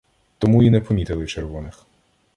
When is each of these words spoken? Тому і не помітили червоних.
Тому 0.37 0.63
і 0.63 0.69
не 0.69 0.81
помітили 0.81 1.27
червоних. 1.27 1.85